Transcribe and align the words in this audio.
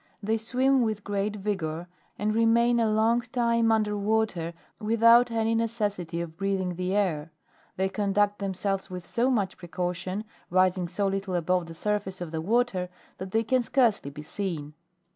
They 0.23 0.39
swim 0.39 0.81
with 0.81 1.03
great 1.03 1.35
vigor, 1.35 1.85
and 2.17 2.33
remain 2.33 2.79
a 2.79 2.89
long 2.89 3.21
time 3.21 3.71
under 3.71 3.95
water 3.95 4.55
with 4.79 5.03
out 5.03 5.29
any 5.29 5.53
necessity 5.53 6.21
of 6.21 6.35
breathing 6.35 6.73
the 6.73 6.95
air; 6.95 7.31
they 7.77 7.87
conduct 7.87 8.39
themselves 8.39 8.89
with 8.89 9.07
so 9.07 9.29
much 9.29 9.57
precaution, 9.59 10.23
rising 10.49 10.87
so 10.87 11.05
little 11.05 11.35
above 11.35 11.67
the 11.67 11.75
surface 11.75 12.19
of 12.19 12.31
the 12.31 12.41
water, 12.41 12.89
that 13.19 13.29
they 13.29 13.43
can 13.43 13.61
scarcely 13.61 14.09
be 14.09 14.23
seen. 14.23 14.73